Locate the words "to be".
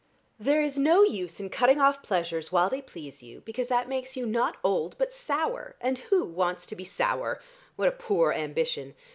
6.65-6.83